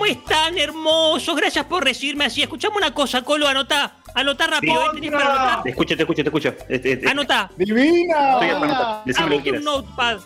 ¿Cómo 0.00 0.10
están, 0.10 0.56
hermosos? 0.56 1.36
Gracias 1.36 1.66
por 1.66 1.84
recibirme 1.84 2.24
así. 2.24 2.40
Escuchame 2.40 2.74
una 2.78 2.94
cosa, 2.94 3.20
Colo, 3.20 3.46
anotá. 3.46 3.96
Anotá 4.14 4.46
rápido, 4.46 4.82
¿eh? 4.82 4.86
¿Tenés 4.94 5.10
para 5.10 5.26
anotar? 5.26 5.62
Te 5.62 5.68
escucho, 5.68 5.94
te 5.94 6.02
escucho, 6.04 6.22
te 6.22 6.28
escucho. 6.30 6.54
Este, 6.70 6.92
este, 6.92 7.06
Anotá. 7.06 7.50
¡Divina! 7.54 8.32
estoy 8.32 8.48
anotando. 8.48 9.02
Decime 9.04 9.28
lo 9.28 9.42
que 9.42 9.50
un 9.50 9.62
notepad. 9.64 10.20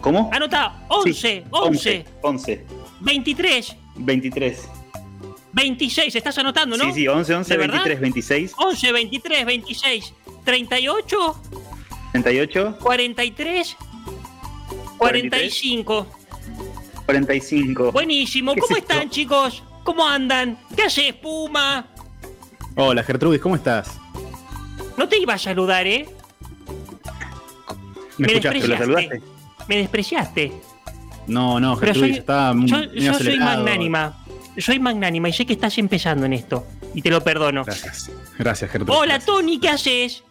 ¿Cómo? 0.00 0.30
Anotá. 0.32 0.86
11, 0.88 1.12
Sí, 1.12 1.44
11, 1.50 2.06
11, 2.22 2.66
23, 3.00 3.76
23. 3.96 4.68
26. 5.52 6.14
¿Estás 6.14 6.38
anotando, 6.38 6.78
no? 6.78 6.84
Sí, 6.84 6.92
sí, 6.94 7.08
11, 7.08 7.34
11, 7.34 7.52
¿De 7.52 7.58
verdad? 7.58 7.84
23, 7.84 8.00
26, 8.00 8.54
11, 8.56 8.92
23, 8.92 9.44
26, 9.44 10.14
38, 10.46 11.42
38, 12.12 12.78
43, 12.80 13.76
45. 14.96 16.17
45. 17.18 17.90
Buenísimo. 17.92 18.52
¿Qué 18.54 18.60
¿Cómo 18.60 18.76
es 18.76 18.82
esto? 18.82 18.92
están, 18.92 19.08
chicos? 19.08 19.62
¿Cómo 19.82 20.06
andan? 20.06 20.58
¿Qué 20.76 20.82
haces, 20.82 21.14
Puma? 21.14 21.86
Hola 22.76 23.02
Gertrudis, 23.02 23.40
¿cómo 23.40 23.56
estás? 23.56 23.98
No 24.98 25.08
te 25.08 25.16
iba 25.18 25.32
a 25.32 25.38
saludar, 25.38 25.86
¿eh? 25.86 26.06
¿Me 28.18 28.26
Me 28.26 28.32
escuchaste? 28.34 28.60
¿Te 28.60 28.68
lo 28.68 28.74
despreciaste. 28.76 28.76
saludaste? 28.78 29.22
Me 29.68 29.76
despreciaste. 29.78 30.52
No, 31.28 31.58
no, 31.58 31.76
Gertrudis, 31.76 32.10
soy- 32.10 32.18
está 32.18 32.52
muy 32.52 32.68
Yo, 32.68 32.82
yo 32.92 33.14
soy 33.14 33.38
magnánima. 33.38 34.24
Soy 34.58 34.78
magnánima 34.78 35.30
y 35.30 35.32
sé 35.32 35.46
que 35.46 35.54
estás 35.54 35.78
empezando 35.78 36.26
en 36.26 36.34
esto. 36.34 36.66
Y 36.92 37.00
te 37.00 37.10
lo 37.10 37.22
perdono. 37.24 37.64
Gracias. 37.64 38.10
Gracias, 38.38 38.70
Gertrudis. 38.70 38.94
Hola, 39.00 39.14
gracias. 39.14 39.24
Tony, 39.34 39.58
¿qué 39.58 39.68
haces? 39.70 40.24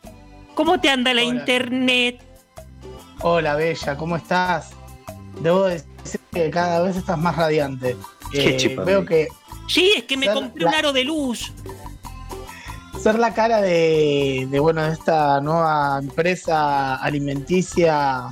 ¿Cómo 0.54 0.80
te 0.80 0.91
anda 0.91 1.12
la 1.16 1.23
Hola. 1.23 1.34
internet? 1.40 2.21
Hola, 3.21 3.55
Bella, 3.55 3.98
¿cómo 3.98 4.16
estás? 4.16 4.70
Debo 5.41 5.63
decir 5.66 5.88
que 6.32 6.50
cada 6.50 6.82
vez 6.82 6.96
estás 6.96 7.18
más 7.18 7.36
radiante. 7.36 7.96
Qué 8.32 8.50
Eh, 8.55 8.58
chipa, 8.58 8.84
veo 8.84 9.05
que 9.05 9.27
Sí, 9.68 9.91
es 9.98 10.04
que 10.04 10.16
me 10.18 10.32
compré 10.32 10.63
la- 10.63 10.70
un 10.70 10.76
aro 10.76 10.94
de 10.94 11.04
luz. 11.04 11.52
ser 13.02 13.20
la 13.20 13.34
cara 13.34 13.62
de, 13.62 14.48
de, 14.50 14.60
bueno, 14.60 14.82
de 14.84 14.94
esta 14.94 15.40
nueva 15.41 16.00
empresa 16.02 16.96
alimenticia, 16.96 18.24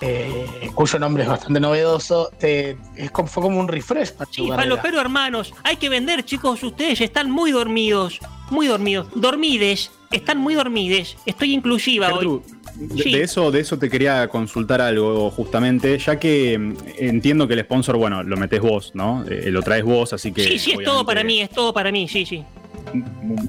eh, 0.00 0.70
cuyo 0.74 0.98
nombre 0.98 1.22
es 1.22 1.28
bastante 1.28 1.60
novedoso, 1.60 2.30
te, 2.38 2.76
es 2.96 3.10
como- 3.12 3.28
fue 3.28 3.42
como 3.44 3.60
un 3.60 3.68
refresh 3.68 4.12
para 4.12 4.28
tu 4.30 4.44
Sí. 4.44 4.48
Palopero 4.50 5.00
hermanos. 5.00 5.54
Hay 5.62 5.76
que 5.76 5.88
vender, 5.88 6.24
chicos. 6.24 6.62
Ustedes 6.62 7.00
están 7.00 7.30
muy 7.30 7.52
dormidos. 7.52 8.18
Muy 8.52 8.66
dormidos. 8.66 9.08
Dormides. 9.14 9.90
Están 10.10 10.36
muy 10.38 10.54
dormides. 10.54 11.16
Estoy 11.24 11.54
inclusiva 11.54 12.12
hoy. 12.12 12.40
De, 12.74 13.02
Sí. 13.02 13.12
de 13.12 13.22
eso, 13.22 13.50
de 13.50 13.60
eso 13.60 13.78
te 13.78 13.88
quería 13.90 14.28
consultar 14.28 14.80
algo 14.80 15.30
justamente, 15.30 15.98
ya 15.98 16.18
que 16.18 16.58
mm, 16.58 16.74
entiendo 16.98 17.46
que 17.48 17.54
el 17.54 17.60
sponsor, 17.60 17.96
bueno, 17.96 18.22
lo 18.22 18.36
metés 18.36 18.60
vos, 18.60 18.92
¿no? 18.94 19.24
Eh, 19.28 19.50
lo 19.50 19.62
traes 19.62 19.84
vos, 19.84 20.12
así 20.12 20.32
que. 20.32 20.42
Sí, 20.44 20.58
sí, 20.58 20.72
es 20.72 20.84
todo 20.84 21.04
para 21.04 21.24
mí. 21.24 21.40
Es 21.40 21.50
todo 21.50 21.72
para 21.72 21.90
mí. 21.90 22.08
Sí, 22.08 22.24
sí. 22.26 22.44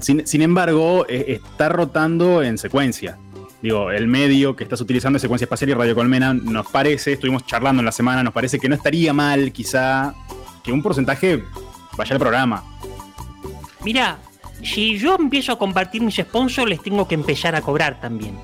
Sin, 0.00 0.26
sin 0.26 0.40
embargo, 0.42 1.04
eh, 1.08 1.40
está 1.42 1.68
rotando 1.68 2.42
en 2.42 2.56
secuencia. 2.56 3.18
Digo, 3.60 3.90
el 3.90 4.06
medio 4.06 4.56
que 4.56 4.64
estás 4.64 4.80
utilizando 4.80 5.16
es 5.16 5.22
secuencia 5.22 5.44
espacial 5.44 5.70
y 5.70 5.74
Radio 5.74 5.94
Colmena, 5.94 6.32
nos 6.34 6.66
parece, 6.70 7.12
estuvimos 7.14 7.44
charlando 7.46 7.80
en 7.80 7.86
la 7.86 7.92
semana, 7.92 8.22
nos 8.22 8.32
parece 8.32 8.58
que 8.58 8.68
no 8.68 8.74
estaría 8.74 9.12
mal, 9.12 9.52
quizá, 9.52 10.14
que 10.62 10.70
un 10.72 10.82
porcentaje 10.82 11.42
vaya 11.96 12.12
al 12.14 12.20
programa. 12.20 12.62
Mira, 13.82 14.18
si 14.64 14.98
yo 14.98 15.16
empiezo 15.18 15.52
a 15.52 15.58
compartir 15.58 16.02
mis 16.02 16.16
sponsors, 16.16 16.68
les 16.68 16.82
tengo 16.82 17.06
que 17.06 17.14
empezar 17.14 17.54
a 17.54 17.60
cobrar 17.62 18.00
también. 18.00 18.36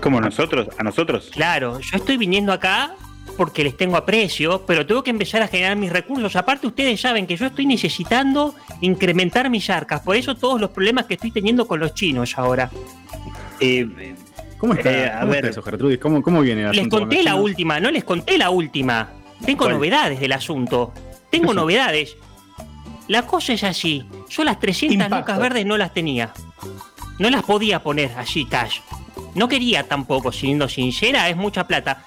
¿Cómo 0.00 0.20
nosotros? 0.20 0.68
¿A 0.78 0.82
nosotros? 0.82 1.30
Claro, 1.32 1.78
yo 1.80 1.96
estoy 1.96 2.16
viniendo 2.16 2.52
acá 2.52 2.94
porque 3.36 3.64
les 3.64 3.76
tengo 3.76 3.96
aprecio, 3.96 4.64
pero 4.66 4.86
tengo 4.86 5.02
que 5.02 5.10
empezar 5.10 5.42
a 5.42 5.48
generar 5.48 5.76
mis 5.76 5.92
recursos. 5.92 6.36
Aparte, 6.36 6.66
ustedes 6.66 7.00
saben 7.00 7.26
que 7.26 7.36
yo 7.36 7.46
estoy 7.46 7.66
necesitando 7.66 8.54
incrementar 8.80 9.50
mis 9.50 9.68
arcas. 9.70 10.00
Por 10.00 10.16
eso 10.16 10.34
todos 10.34 10.60
los 10.60 10.70
problemas 10.70 11.06
que 11.06 11.14
estoy 11.14 11.30
teniendo 11.30 11.66
con 11.66 11.80
los 11.80 11.94
chinos 11.94 12.36
ahora. 12.38 12.70
Eh, 13.60 14.14
¿Cómo 14.58 14.74
está, 14.74 14.90
Eh, 14.90 15.06
a 15.08 15.20
¿Cómo 15.20 15.32
ver. 15.32 15.44
está 15.46 15.50
eso, 15.50 15.62
Gertrudis? 15.62 15.98
¿Cómo, 15.98 16.22
cómo 16.22 16.40
viene 16.40 16.62
el 16.62 16.68
Les 16.70 16.78
asunto 16.78 16.96
con 16.96 17.00
conté 17.08 17.22
la 17.22 17.30
chinos? 17.32 17.44
última, 17.44 17.80
no 17.80 17.90
les 17.90 18.04
conté 18.04 18.38
la 18.38 18.50
última. 18.50 19.08
Tengo 19.44 19.64
¿Cuál? 19.64 19.72
novedades 19.74 20.20
del 20.20 20.32
asunto. 20.32 20.92
Tengo 21.30 21.54
novedades. 21.54 22.16
La 23.08 23.22
cosa 23.26 23.52
es 23.54 23.64
así. 23.64 24.04
Yo 24.30 24.44
las 24.44 24.60
300 24.60 24.94
Impacto. 24.94 25.16
lucas 25.16 25.38
verdes 25.38 25.66
no 25.66 25.76
las 25.76 25.92
tenía. 25.92 26.32
No 27.18 27.28
las 27.30 27.42
podía 27.42 27.82
poner 27.82 28.12
así 28.16 28.44
cash. 28.44 28.80
No 29.34 29.48
quería 29.48 29.86
tampoco, 29.86 30.32
siendo 30.32 30.68
sincera, 30.68 31.28
es 31.28 31.36
mucha 31.36 31.66
plata. 31.66 32.02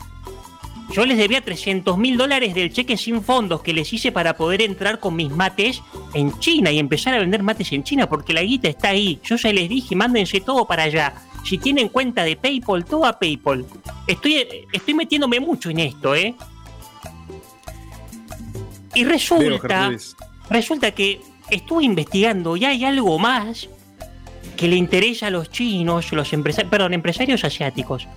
Yo 0.91 1.05
les 1.05 1.17
debía 1.17 1.41
300 1.41 1.97
mil 1.97 2.17
dólares 2.17 2.53
del 2.53 2.71
cheque 2.71 2.97
sin 2.97 3.23
fondos 3.23 3.61
que 3.61 3.73
les 3.73 3.91
hice 3.93 4.11
para 4.11 4.35
poder 4.35 4.61
entrar 4.61 4.99
con 4.99 5.15
mis 5.15 5.31
mates 5.31 5.81
en 6.13 6.37
China 6.39 6.71
y 6.71 6.79
empezar 6.79 7.13
a 7.13 7.19
vender 7.19 7.41
mates 7.41 7.71
en 7.71 7.83
China 7.83 8.07
porque 8.07 8.33
la 8.33 8.41
guita 8.41 8.67
está 8.67 8.89
ahí. 8.89 9.19
Yo 9.23 9.35
ya 9.35 9.51
les 9.51 9.69
dije, 9.69 9.95
mándense 9.95 10.41
todo 10.41 10.65
para 10.65 10.83
allá. 10.83 11.13
Si 11.45 11.57
tienen 11.57 11.89
cuenta 11.89 12.23
de 12.23 12.35
PayPal, 12.35 12.85
todo 12.85 13.05
a 13.05 13.17
PayPal. 13.17 13.65
Estoy, 14.07 14.45
estoy 14.71 14.93
metiéndome 14.93 15.39
mucho 15.39 15.69
en 15.69 15.79
esto, 15.79 16.15
¿eh? 16.15 16.35
Y 18.95 19.03
resulta, 19.03 19.91
resulta 20.49 20.91
que 20.91 21.21
estuve 21.55 21.83
investigando 21.83 22.55
y 22.57 22.65
hay 22.65 22.83
algo 22.85 23.17
más 23.19 23.67
que 24.57 24.67
le 24.67 24.75
interesa 24.75 25.27
a 25.27 25.29
los 25.29 25.49
chinos, 25.49 26.11
los 26.11 26.31
empresarios, 26.33 26.69
perdón, 26.69 26.93
empresarios 26.93 27.43
asiáticos. 27.43 28.07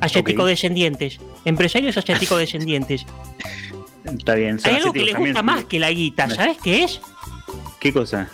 Asiático 0.00 0.42
Ok. 0.42 0.48
descendientes. 0.48 1.18
Empresarios 1.44 1.96
asiático 1.96 2.36
descendientes. 2.36 3.04
está 4.04 4.34
bien. 4.34 4.58
Hay 4.64 4.76
algo 4.76 4.92
que 4.92 5.00
les 5.00 5.12
también. 5.14 5.32
gusta 5.34 5.42
más 5.42 5.64
que 5.64 5.78
la 5.78 5.90
guita. 5.90 6.28
¿sabes 6.30 6.58
qué 6.62 6.84
es? 6.84 7.00
¿Qué 7.80 7.92
cosa? 7.92 8.28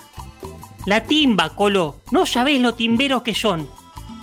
La 0.86 1.02
timba, 1.04 1.54
Colo. 1.54 2.00
No 2.12 2.26
sabés 2.26 2.60
lo 2.60 2.74
timberos 2.74 3.22
que 3.22 3.34
son. 3.34 3.68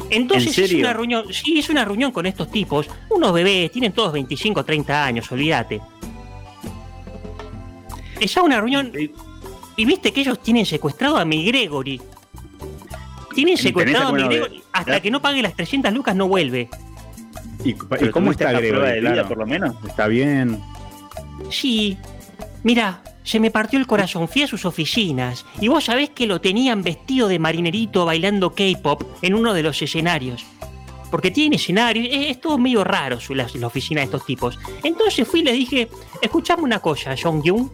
Entonces 0.10 0.58
¿En 0.58 0.64
es 0.66 0.74
una 0.74 0.94
reunión, 0.94 1.26
sí, 1.32 1.60
es 1.60 1.70
una 1.70 1.86
reunión 1.86 2.12
con 2.12 2.26
estos 2.26 2.52
tipos, 2.52 2.88
unos 3.10 3.32
bebés, 3.34 3.72
tienen 3.72 3.94
todos 3.94 4.12
25, 4.14 4.66
30 4.66 5.06
años, 5.06 5.32
olvídate. 5.32 5.80
Es 8.20 8.36
una 8.38 8.58
reunión 8.60 8.92
Eh, 8.96 9.12
y 9.82 9.86
viste 9.86 10.12
que 10.14 10.22
ellos 10.22 10.40
tienen 10.44 10.66
secuestrado 10.66 11.18
a 11.18 11.26
mi 11.26 11.44
Gregory. 11.44 12.00
Tienen 13.34 13.56
¿Tenés 13.56 13.62
secuestrado 13.62 14.10
a 14.10 14.12
mi 14.12 14.24
Gregory. 14.24 14.64
Hasta 14.72 14.86
verdad? 14.92 15.02
que 15.02 15.10
no 15.12 15.22
pague 15.22 15.42
las 15.42 15.56
300 15.56 15.92
lucas 15.92 16.16
no 16.16 16.28
vuelve. 16.28 16.70
¿Y, 17.64 17.74
¿Pero 17.74 18.06
y 18.06 18.12
cómo 18.12 18.30
está 18.30 18.52
la 18.52 18.60
prueba 18.60 18.78
Gregory? 18.90 18.94
de 18.94 19.00
vida, 19.02 19.12
Claro. 19.14 19.28
por 19.28 19.38
lo 19.40 19.46
menos? 19.48 19.76
¿Está 19.88 20.08
bien? 20.08 20.62
Sí, 21.50 21.98
mira, 22.64 23.02
se 23.24 23.40
me 23.40 23.50
partió 23.50 23.80
el 23.80 23.88
corazón, 23.88 24.28
fui 24.28 24.44
a 24.44 24.48
sus 24.48 24.66
oficinas 24.66 25.46
y 25.60 25.68
vos 25.68 25.86
sabés 25.86 26.12
que 26.12 26.28
lo 26.28 26.40
tenían 26.42 26.84
vestido 26.84 27.28
de 27.28 27.40
marinerito 27.40 28.06
bailando 28.06 28.54
K-pop 28.54 29.02
en 29.24 29.34
uno 29.34 29.54
de 29.56 29.64
los 29.64 29.82
escenarios. 29.82 30.46
Porque 31.10 31.32
tiene 31.32 31.56
escenario, 31.56 32.04
es, 32.04 32.30
es 32.30 32.40
todo 32.40 32.60
medio 32.60 32.84
raro 32.84 33.20
su, 33.20 33.34
la, 33.34 33.48
la 33.56 33.68
oficina 33.68 34.02
de 34.02 34.06
estos 34.06 34.26
tipos. 34.28 34.60
Entonces 34.84 35.28
fui 35.28 35.40
y 35.40 35.44
les 35.44 35.54
dije, 35.56 35.90
escuchame 36.22 36.62
una 36.64 36.80
cosa, 36.80 37.16
Jong 37.22 37.42
Jung. 37.44 37.68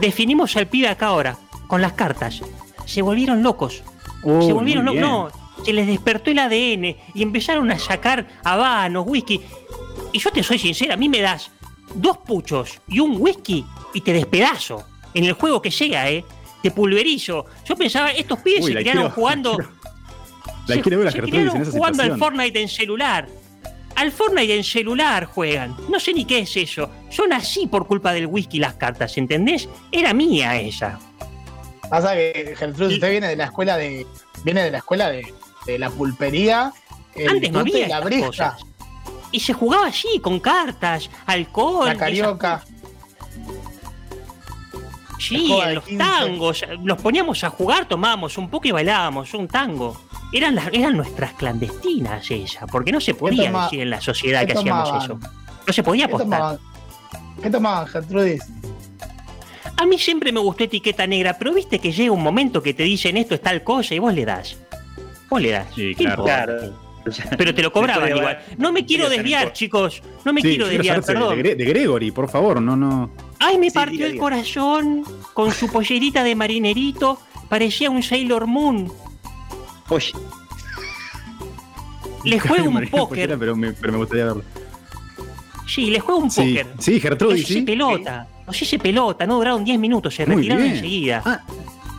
Definimos 0.00 0.56
al 0.56 0.66
pibe 0.68 0.88
acá 0.88 1.06
ahora, 1.08 1.36
con 1.66 1.82
las 1.82 1.92
cartas. 1.92 2.40
Se 2.86 3.02
volvieron 3.02 3.42
locos. 3.42 3.82
Se 4.22 4.52
volvieron 4.52 4.84
muy 4.84 4.96
locos. 4.98 5.32
No, 5.58 5.64
se 5.64 5.72
les 5.72 5.86
despertó 5.86 6.30
el 6.30 6.38
ADN 6.38 6.96
y 7.14 7.22
empezaron 7.22 7.70
a 7.70 7.78
sacar 7.78 8.26
habanos, 8.44 9.04
whisky. 9.06 9.40
Y 10.12 10.18
yo 10.18 10.30
te 10.30 10.42
soy 10.42 10.58
sincera, 10.58 10.94
a 10.94 10.96
mí 10.96 11.08
me 11.08 11.20
das 11.20 11.50
dos 11.94 12.18
puchos 12.18 12.80
y 12.88 13.00
un 13.00 13.16
whisky 13.18 13.64
y 13.94 14.00
te 14.00 14.12
despedazo. 14.12 14.84
En 15.14 15.24
el 15.24 15.32
juego 15.32 15.60
que 15.62 15.70
llega, 15.70 16.08
¿eh? 16.10 16.24
Te 16.62 16.70
pulverizo. 16.70 17.46
Yo 17.64 17.76
pensaba, 17.76 18.10
estos 18.10 18.40
pibes 18.40 18.64
Uy, 18.64 18.72
se 18.72 18.82
quiero- 18.82 19.10
jugando. 19.14 19.56
La 20.66 20.74
se- 20.74 20.82
quiero 20.82 20.98
ver 20.98 21.12
se 21.12 21.18
en 21.18 21.62
esa 21.62 21.70
jugando 21.70 22.02
al. 22.02 22.18
Fortnite 22.18 22.60
en 22.60 22.68
celular. 22.68 23.28
Al 23.98 24.12
Fortnite 24.12 24.54
en 24.54 24.62
celular 24.62 25.24
juegan. 25.24 25.76
No 25.88 25.98
sé 25.98 26.14
ni 26.14 26.24
qué 26.24 26.38
es 26.38 26.56
eso. 26.56 26.88
Yo 27.10 27.26
nací 27.26 27.66
por 27.66 27.88
culpa 27.88 28.12
del 28.12 28.26
whisky 28.26 28.58
y 28.58 28.60
las 28.60 28.74
cartas, 28.74 29.18
¿entendés? 29.18 29.68
Era 29.90 30.14
mía 30.14 30.60
esa. 30.60 31.00
Pasa 31.90 32.14
que 32.14 32.54
Gertrudis, 32.56 32.94
usted 32.94 33.10
viene 33.10 33.26
de 33.26 33.34
la 33.34 33.46
escuela 33.46 33.76
de. 33.76 34.06
Viene 34.44 34.62
de 34.62 34.70
la 34.70 34.78
escuela 34.78 35.10
de, 35.10 35.34
de 35.66 35.78
la 35.80 35.90
pulpería. 35.90 36.72
El 37.16 37.28
Antes 37.28 37.50
no 37.50 37.58
había 37.58 37.86
y 37.86 37.88
la. 37.88 38.56
Y 39.32 39.40
se 39.40 39.52
jugaba 39.52 39.88
así, 39.88 40.20
con 40.20 40.38
cartas, 40.38 41.10
alcohol. 41.26 41.88
La 41.88 41.96
carioca. 41.96 42.64
Sí, 45.18 45.52
en 45.60 45.74
los 45.74 45.84
15. 45.84 46.04
tangos, 46.04 46.64
los 46.84 47.02
poníamos 47.02 47.42
a 47.42 47.50
jugar, 47.50 47.88
tomábamos 47.88 48.38
un 48.38 48.48
poco 48.48 48.68
y 48.68 48.70
bailábamos 48.70 49.34
un 49.34 49.48
tango. 49.48 50.00
Eran, 50.32 50.54
las, 50.54 50.68
eran 50.72 50.96
nuestras 50.96 51.32
clandestinas 51.34 52.30
esa, 52.30 52.66
porque 52.66 52.92
no 52.92 53.00
se 53.00 53.14
podía 53.14 53.46
toma- 53.50 53.64
decir 53.64 53.80
en 53.80 53.90
la 53.90 54.00
sociedad 54.00 54.46
que 54.46 54.52
hacíamos 54.52 54.88
tomaban? 54.88 55.04
eso. 55.04 55.18
No 55.66 55.72
se 55.72 55.82
podía 55.82 56.06
¿Qué 56.06 56.14
apostar. 56.14 56.58
¿Qué 57.42 57.50
tomaban, 57.50 57.86
Gertrudis? 57.86 58.42
A 59.76 59.86
mí 59.86 59.98
siempre 59.98 60.32
me 60.32 60.40
gustó 60.40 60.64
etiqueta 60.64 61.06
negra, 61.06 61.36
pero 61.38 61.54
viste 61.54 61.78
que 61.78 61.92
llega 61.92 62.10
un 62.12 62.22
momento 62.22 62.62
que 62.62 62.74
te 62.74 62.82
dicen 62.82 63.16
esto 63.16 63.34
es 63.34 63.40
tal 63.42 63.62
cosa 63.62 63.94
y 63.94 63.98
vos 64.00 64.12
le 64.12 64.24
das. 64.24 64.56
Vos 65.30 65.40
le 65.40 65.50
das. 65.50 65.66
Sí, 65.74 65.94
¿Qué 65.96 66.04
claro. 66.04 66.74
Pero 67.38 67.54
te 67.54 67.62
lo 67.62 67.72
cobraban 67.72 68.08
igual. 68.14 68.38
No 68.58 68.72
me 68.72 68.84
quiero 68.84 69.08
desviar, 69.08 69.52
chicos. 69.52 70.02
No 70.24 70.32
me 70.32 70.42
Sí, 70.42 70.48
quiero 70.48 70.66
desviar, 70.66 71.02
perdón. 71.02 71.40
De 71.42 71.54
Gregory, 71.54 72.10
por 72.10 72.28
favor, 72.28 72.60
no, 72.60 72.76
no. 72.76 73.10
Ay, 73.38 73.56
me 73.56 73.70
Sí, 73.70 73.74
partió 73.74 74.04
el 74.06 74.18
corazón 74.18 75.04
con 75.32 75.52
su 75.52 75.68
pollerita 75.70 76.22
de 76.24 76.34
marinerito. 76.34 77.20
Parecía 77.48 77.88
un 77.88 78.02
Sailor 78.02 78.46
Moon. 78.46 78.92
Oye, 79.88 80.12
Le 82.24 82.40
juego 82.40 82.68
un 82.70 82.86
póker. 82.88 83.38
Pero 83.38 83.56
me, 83.56 83.72
pero 83.72 83.92
me 83.92 83.98
gustaría 83.98 84.24
verlo. 84.26 84.42
Sí, 85.66 85.90
le 85.90 86.00
juego 86.00 86.20
un 86.20 86.30
Sí, 86.30 86.40
póker. 86.40 86.66
sí, 86.78 86.92
Los 86.94 87.02
Gertrudis, 87.02 87.44
hice 87.44 87.54
sí. 87.54 87.62
pelota. 87.62 88.26
Los 88.46 88.60
hice 88.62 88.78
pelota. 88.78 89.26
No 89.26 89.36
duraron 89.36 89.64
10 89.64 89.78
minutos. 89.78 90.14
Se 90.14 90.26
Muy 90.26 90.36
retiraron 90.36 90.62
bien. 90.64 90.74
enseguida. 90.76 91.22
Ah, 91.24 91.40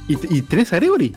¿y, 0.08 0.38
y 0.38 0.42
tenés 0.42 0.74
a 0.74 0.78
Gregory? 0.78 1.16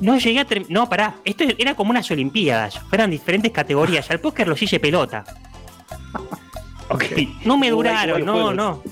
No 0.00 0.18
llegué 0.18 0.40
a. 0.40 0.46
No, 0.68 0.88
pará. 0.88 1.16
Esto 1.24 1.44
era 1.58 1.74
como 1.74 1.90
unas 1.90 2.10
Olimpiadas. 2.10 2.78
Fueran 2.88 3.10
diferentes 3.10 3.52
categorías. 3.52 4.10
Al 4.10 4.20
póker 4.20 4.48
los 4.48 4.60
hice 4.60 4.80
pelota. 4.80 5.24
ok. 6.88 7.04
No 7.44 7.56
me 7.56 7.70
duraron, 7.70 8.24
no, 8.24 8.52
no. 8.52 8.82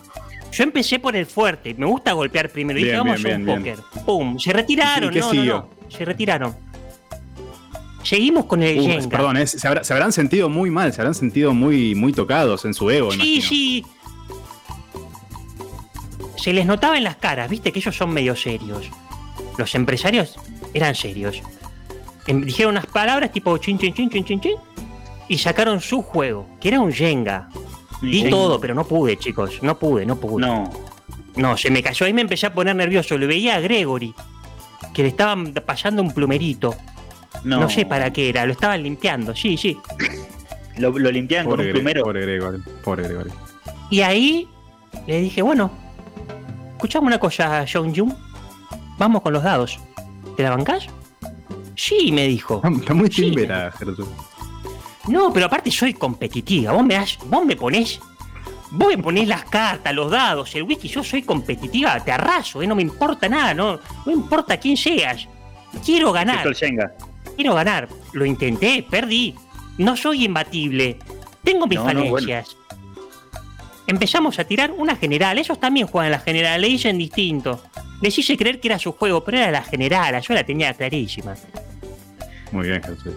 Yo 0.53 0.65
empecé 0.65 0.99
por 0.99 1.17
el 1.17 1.27
fuerte. 1.27 1.75
Me 1.75 1.87
gusta 1.87 2.13
golpear 2.13 2.51
primero. 2.51 2.79
Y 2.79 2.83
dije, 2.85 2.95
Bien, 2.97 3.05
vamos 3.05 3.23
bien, 3.23 3.35
a 3.35 3.39
un 3.39 3.45
bien, 3.45 3.63
bien. 3.63 3.77
póker. 3.77 4.05
Pum. 4.05 4.39
Se 4.39 4.53
retiraron. 4.53 5.11
¿Y 5.11 5.15
qué 5.15 5.21
no, 5.21 5.33
no, 5.33 5.45
no. 5.45 5.69
Se 5.89 6.05
retiraron. 6.05 6.55
Seguimos 8.03 8.47
con 8.47 8.63
el 8.63 8.81
Jenga. 8.81 9.09
perdón, 9.09 9.37
es- 9.37 9.51
se, 9.53 9.69
habrá- 9.69 9.85
se 9.85 9.93
habrán 9.93 10.13
sentido 10.13 10.49
muy 10.49 10.71
mal, 10.71 10.93
se 10.93 11.01
habrán 11.01 11.15
sentido 11.15 11.53
muy, 11.53 11.95
muy 11.95 12.13
tocados 12.13 12.65
en 12.65 12.73
su 12.75 12.89
ego, 12.91 13.11
Sí, 13.11 13.17
imagino. 13.17 13.47
sí. 13.49 13.87
Se 16.37 16.53
les 16.53 16.65
notaba 16.67 16.97
en 16.97 17.05
las 17.05 17.17
caras, 17.17 17.51
viste 17.51 17.73
que 17.73 17.81
ellos 17.81 17.95
son 17.97 18.11
medio 18.13 18.35
serios. 18.35 18.89
Los 19.59 19.75
empresarios 19.75 20.37
eran 20.73 20.95
serios. 20.95 21.43
Em- 22.27 22.43
Dijeron 22.45 22.73
unas 22.73 22.87
palabras 22.87 23.31
tipo 23.33 23.57
chin 23.59 23.79
chin 23.79 23.93
chin 23.93 24.09
chin 24.09 24.25
chin 24.25 24.41
chin 24.41 24.55
y 25.29 25.37
sacaron 25.39 25.81
su 25.81 26.01
juego, 26.03 26.47
que 26.61 26.69
era 26.69 26.81
un 26.81 26.93
Jenga. 26.93 27.49
Di 28.01 28.31
todo, 28.31 28.59
pero 28.59 28.75
no 28.75 28.85
pude, 28.87 29.19
chicos. 29.19 29.63
No 29.63 29.79
pude, 29.79 30.07
no 30.07 30.17
pude. 30.19 30.47
No. 30.47 30.71
No, 31.37 31.57
se 31.59 31.71
me 31.71 31.83
cayó. 31.83 32.07
Ahí 32.07 32.15
me 32.15 32.23
empecé 32.23 32.47
a 32.47 32.55
poner 32.55 32.75
nervioso. 32.75 33.19
Le 33.19 33.27
veía 33.27 33.57
a 33.57 33.61
Gregory, 33.61 34.15
que 34.95 35.03
le 35.03 35.09
estaban 35.09 35.53
pasando 35.67 36.01
un 36.03 36.13
plumerito. 36.13 36.75
No. 37.45 37.61
No, 37.61 37.71
sé 37.71 37.87
para 37.87 38.13
qué 38.13 38.29
era, 38.29 38.45
lo 38.47 38.53
estaban 38.53 38.83
limpiando. 38.83 39.35
Sí, 39.35 39.57
sí. 39.57 39.79
Lo, 40.77 40.91
lo 40.99 41.11
limpiaban 41.11 41.47
con 41.49 41.61
un 41.61 41.71
plumero. 41.73 42.03
pobre 42.05 42.23
Gregory. 42.23 42.59
Pobre 42.85 43.05
Gregory. 43.05 43.31
Y 43.91 44.01
ahí 44.03 44.49
le 45.07 45.21
dije, 45.21 45.43
bueno, 45.43 45.71
escuchame 46.73 47.07
una 47.07 47.19
cosa, 47.19 47.65
John 47.71 47.95
Jung. 47.95 48.13
Vamos 48.99 49.23
con 49.23 49.33
los 49.33 49.43
dados. 49.43 49.79
¿Te 50.37 50.43
la 50.43 50.51
bancás? 50.51 50.87
Sí, 51.77 52.13
me 52.13 52.27
dijo. 52.29 52.61
Está, 52.81 52.95
muy 52.95 53.11
Sí. 53.11 53.23
timbera. 53.23 53.73
No, 55.09 55.33
pero 55.33 55.47
aparte 55.47 55.71
soy 55.71 55.95
competitiva. 55.95 56.73
Vos 56.73 56.85
me 56.85 56.95
das, 56.95 57.19
vos 57.27 57.45
me 57.45 57.57
ponés. 57.57 57.99
Vos 58.73 58.89
me 58.95 59.03
ponés 59.03 59.27
las 59.27 59.45
cartas, 59.47 59.93
los 59.95 60.11
dados, 60.11 60.55
el 60.55 60.63
whisky, 60.63 60.87
yo 60.87 61.03
soy 61.03 61.23
competitiva, 61.23 61.99
te 62.05 62.13
arraso, 62.13 62.63
¿eh? 62.63 62.69
no 62.69 62.77
me 62.77 62.83
importa 62.83 63.29
nada, 63.29 63.53
no, 63.53 63.81
no 64.07 64.13
importa 64.13 64.59
quién 64.59 64.77
seas. 64.77 65.27
Quiero 65.85 66.13
ganar. 66.13 66.37
Esto 66.37 66.51
el 66.51 66.55
Shenga. 66.55 66.93
Quiero 67.41 67.55
ganar. 67.55 67.89
Lo 68.13 68.27
intenté, 68.27 68.85
perdí. 68.91 69.35
No 69.79 69.97
soy 69.97 70.27
imbatible. 70.27 70.99
Tengo 71.43 71.67
mis 71.67 71.79
No, 71.79 71.85
no, 71.87 72.01
bueno. 72.05 72.11
falencias. 72.19 72.55
Empezamos 73.87 74.39
a 74.39 74.45
tirar 74.45 74.73
una 74.73 74.95
general. 74.95 75.39
Ellos 75.39 75.59
también 75.59 75.87
juegan 75.87 76.13
la 76.13 76.19
general, 76.19 76.61
le 76.61 76.69
dicen 76.69 76.99
distinto. 76.99 77.63
Les 78.03 78.19
hice 78.19 78.37
creer 78.37 78.61
que 78.61 78.69
era 78.69 78.79
su 78.79 78.93
juego, 78.93 79.25
pero 79.25 79.39
era 79.39 79.51
la 79.51 79.63
general, 79.63 80.21
yo 80.21 80.35
la 80.35 80.45
tenía 80.45 80.75
clarísima. 80.75 81.35
Muy 82.53 82.69
bien, 82.69 82.83
Gertrudis. 82.83 83.17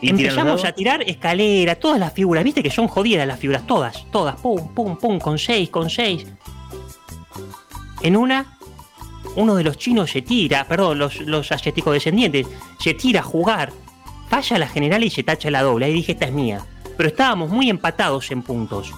¿Y 0.00 0.12
tiran 0.12 0.12
los 0.12 0.20
Empezamos 0.20 0.64
a 0.64 0.72
tirar 0.72 1.02
escalera, 1.02 1.74
todas 1.74 1.98
las 1.98 2.12
figuras, 2.12 2.44
viste 2.44 2.62
que 2.62 2.70
son 2.70 2.86
jodidas 2.86 3.26
las 3.26 3.40
figuras, 3.40 3.66
todas, 3.66 4.08
todas, 4.12 4.40
pum, 4.40 4.72
pum, 4.72 4.96
pum, 4.96 5.18
con 5.18 5.40
seis, 5.40 5.70
con 5.70 5.90
seis. 5.90 6.24
En 8.02 8.16
una, 8.16 8.57
uno 9.36 9.54
de 9.54 9.64
los 9.64 9.78
chinos 9.78 10.10
se 10.10 10.22
tira, 10.22 10.66
perdón, 10.66 10.98
los, 10.98 11.20
los 11.20 11.52
asiáticos 11.52 11.92
descendientes, 11.92 12.46
se 12.78 12.94
tira 12.94 13.20
a 13.20 13.24
jugar, 13.24 13.72
falla 14.28 14.58
la 14.58 14.68
general 14.68 15.04
y 15.04 15.10
se 15.10 15.22
tacha 15.22 15.50
la 15.50 15.62
doble. 15.62 15.86
Ahí 15.86 15.92
dije, 15.92 16.12
esta 16.12 16.26
es 16.26 16.32
mía. 16.32 16.64
Pero 16.96 17.08
estábamos 17.08 17.50
muy 17.50 17.70
empatados 17.70 18.30
en 18.30 18.42
puntos. 18.42 18.92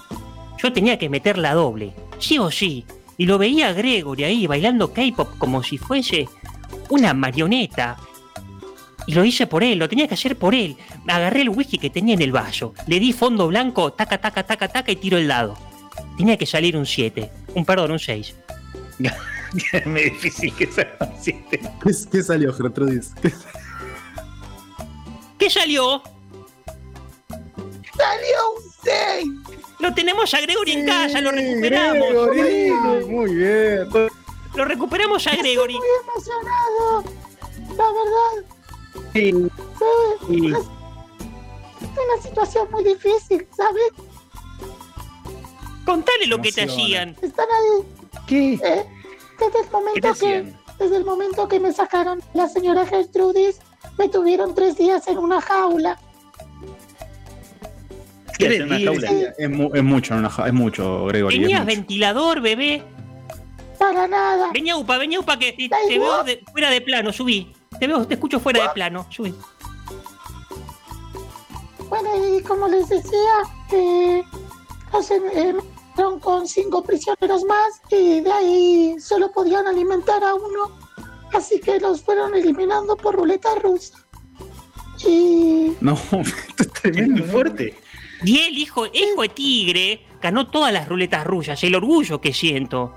Yo 0.57 0.73
tenía 0.73 0.97
que 0.97 1.09
meter 1.09 1.37
la 1.37 1.53
doble, 1.53 1.93
sí 2.19 2.37
o 2.37 2.51
sí. 2.51 2.85
Y 3.17 3.25
lo 3.25 3.37
veía 3.37 3.69
a 3.69 3.73
Gregory 3.73 4.23
ahí 4.23 4.47
bailando 4.47 4.93
K-pop 4.93 5.37
como 5.37 5.63
si 5.63 5.77
fuese 5.77 6.27
una 6.89 7.13
marioneta. 7.13 7.97
Y 9.07 9.13
lo 9.13 9.25
hice 9.25 9.47
por 9.47 9.63
él, 9.63 9.79
lo 9.79 9.89
tenía 9.89 10.07
que 10.07 10.13
hacer 10.13 10.37
por 10.37 10.53
él. 10.53 10.77
Agarré 11.07 11.41
el 11.41 11.49
whisky 11.49 11.77
que 11.77 11.89
tenía 11.89 12.13
en 12.13 12.21
el 12.21 12.31
vaso, 12.31 12.73
le 12.87 12.99
di 12.99 13.13
fondo 13.13 13.47
blanco, 13.47 13.93
taca, 13.93 14.19
taca, 14.19 14.43
taca, 14.43 14.67
taca 14.67 14.91
y 14.91 14.95
tiro 14.95 15.17
el 15.17 15.27
dado. 15.27 15.57
Tenía 16.17 16.37
que 16.37 16.45
salir 16.45 16.77
un 16.77 16.85
7, 16.85 17.31
un 17.55 17.65
perdón, 17.65 17.91
un 17.91 17.99
6. 17.99 18.35
es 19.73 19.85
muy 19.85 20.01
difícil 20.03 20.53
que 20.55 20.67
consciente. 20.97 21.59
¿Qué, 21.59 21.91
qué 22.11 22.23
salió, 22.23 22.53
Gertrudis? 22.53 23.11
¿Qué- 23.21 23.33
¿Qué 25.37 25.49
salió? 25.49 26.01
¡Salió 27.95 28.51
un 28.55 28.71
6! 28.83 29.25
Lo 29.79 29.93
tenemos 29.93 30.31
a 30.33 30.41
Gregory 30.41 30.71
en 30.73 30.85
casa, 30.85 31.19
lo 31.21 31.31
recuperamos. 31.31 32.07
Gregory, 32.35 32.71
muy 33.07 33.35
bien. 33.35 33.87
Lo 34.55 34.65
recuperamos 34.65 35.25
a 35.27 35.35
Gregory. 35.35 35.75
Muy 35.75 35.87
emocionado. 36.03 37.03
La 37.77 37.85
verdad, 37.85 38.45
Sí. 39.13 39.31
Sí. 40.27 40.41
una, 40.41 40.59
una 40.59 42.21
situación 42.21 42.67
muy 42.71 42.83
difícil, 42.83 43.47
¿sabes? 43.55 43.91
Contale 45.85 46.27
lo 46.27 46.39
que 46.41 46.51
te 46.51 46.63
hacían. 46.63 47.15
Están 47.21 47.47
ahí. 47.49 47.87
¿Qué? 48.27 48.53
eh, 48.63 48.85
desde 49.45 49.59
el 49.59 49.65
¿Qué 49.65 49.69
te 49.69 49.71
momento 49.71 50.01
que 50.01 50.09
hacían? 50.09 50.57
desde 50.79 50.97
el 50.97 51.05
momento 51.05 51.47
que 51.47 51.59
me 51.59 51.71
sacaron 51.73 52.21
la 52.33 52.47
señora 52.47 52.85
Gertrudis, 52.85 53.59
me 53.97 54.09
tuvieron 54.09 54.55
tres 54.55 54.77
días 54.77 55.07
en 55.07 55.17
una 55.17 55.41
jaula. 55.41 55.99
¿Qué 58.37 58.45
Tres 58.47 58.61
una 58.61 58.79
jaula? 58.79 59.11
Es, 59.37 59.49
mu- 59.49 59.69
es 59.73 59.83
mucho, 59.83 60.13
en 60.13 60.19
una 60.21 60.29
ja- 60.29 60.47
es 60.47 60.53
mucho, 60.53 61.05
Gregory. 61.05 61.39
¿Tenías 61.41 61.63
mucho. 61.63 61.75
ventilador, 61.75 62.41
bebé? 62.41 62.83
Para 63.77 64.07
nada. 64.07 64.49
Vení, 64.53 64.73
Upa, 64.73 64.97
vení, 64.97 65.17
Upa, 65.17 65.37
que 65.37 65.53
te, 65.53 65.69
te 65.69 65.99
veo 65.99 66.23
de- 66.23 66.43
fuera 66.51 66.69
de 66.71 66.81
plano, 66.81 67.11
subí. 67.13 67.53
Te 67.79 67.87
veo, 67.87 68.05
te 68.07 68.15
escucho 68.15 68.39
fuera 68.39 68.63
de 68.63 68.69
plano, 68.69 69.05
subí. 69.09 69.33
Bueno, 71.89 72.09
y 72.37 72.41
como 72.43 72.67
les 72.67 72.87
decía, 72.89 73.33
eh, 73.73 74.23
em- 75.09 75.23
eh, 75.33 75.55
con 76.21 76.47
cinco 76.47 76.83
prisioneros 76.83 77.43
más 77.45 77.81
y 77.89 78.21
de 78.21 78.31
ahí 78.31 78.95
solo 78.99 79.31
podían 79.31 79.67
alimentar 79.67 80.23
a 80.23 80.33
uno. 80.33 80.77
Así 81.33 81.59
que 81.59 81.79
los 81.79 82.01
fueron 82.01 82.35
eliminando 82.35 82.95
por 82.97 83.15
ruleta 83.15 83.55
rusa. 83.55 83.97
Y 85.05 85.73
No, 85.81 85.93
esto 86.11 86.63
es 86.63 86.73
tremendo. 86.73 87.23
fuerte. 87.25 87.77
Y 88.23 88.39
el 88.39 88.57
hijo, 88.57 88.85
hijo 88.87 89.21
de 89.23 89.29
tigre 89.29 90.05
ganó 90.21 90.47
todas 90.49 90.71
las 90.71 90.87
ruletas 90.87 91.25
rusas, 91.25 91.63
el 91.63 91.75
orgullo 91.75 92.21
que 92.21 92.33
siento. 92.33 92.93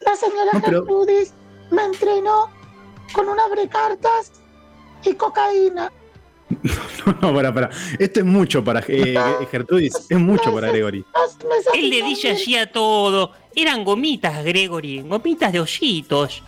la 0.00 0.16
señora 0.16 0.50
No, 0.54 0.60
pero- 0.62 0.78
Gertrudis 0.80 1.34
me 1.70 1.84
entrenó 1.84 2.48
con 3.12 3.28
un 3.28 3.38
abrecartas 3.38 4.32
y 5.04 5.14
cocaína. 5.14 5.92
No, 7.06 7.12
no, 7.20 7.34
para, 7.34 7.52
para. 7.54 7.70
Esto 7.98 8.20
es 8.20 8.26
mucho 8.26 8.64
para 8.64 8.80
eh, 8.88 9.16
Gertrudis, 9.50 10.06
es 10.08 10.18
mucho 10.18 10.52
para 10.52 10.68
Gregory. 10.68 11.04
Él 11.74 11.90
le 11.90 12.02
dice 12.02 12.30
así 12.30 12.56
a 12.56 12.70
todo. 12.70 13.32
Eran 13.54 13.84
gomitas, 13.84 14.44
Gregory, 14.44 15.02
gomitas 15.02 15.52
de 15.52 15.60
ositos. 15.60 16.42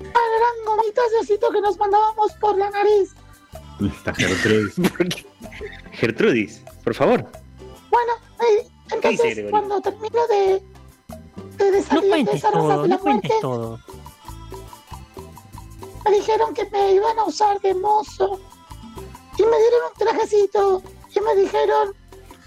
Eran 0.00 0.64
gomitas 0.66 1.04
de 1.12 1.18
osito 1.20 1.50
que 1.50 1.60
nos 1.60 1.78
mandábamos 1.78 2.32
por 2.40 2.58
la 2.58 2.70
nariz. 2.70 3.14
Esta 3.96 4.14
Gertrudis. 4.14 4.74
Gertrudis, 5.92 6.62
por 6.84 6.94
favor. 6.94 7.24
Bueno, 7.90 8.12
eh, 8.40 8.66
entonces 8.92 9.46
cuando 9.50 9.80
termino 9.80 10.26
de, 10.28 10.62
de, 11.56 11.70
de 11.70 11.84
No 11.92 12.00
de 12.00 12.08
cuentes 12.08 12.34
esa 12.36 12.50
todo, 12.50 12.82
de 12.82 12.88
la 12.88 12.96
no 12.96 13.00
cuentes 13.00 13.30
muerte, 13.30 13.34
todo. 13.40 13.80
me 16.04 16.10
dijeron 16.16 16.54
que 16.54 16.68
me 16.70 16.94
iban 16.94 17.18
a 17.18 17.24
usar 17.24 17.60
de 17.60 17.74
mozo. 17.74 18.40
Y 19.40 19.42
me 19.42 19.56
dieron 19.56 19.80
un 19.90 20.06
trajecito. 20.06 20.82
Y 21.16 21.20
me 21.20 21.34
dijeron, 21.34 21.94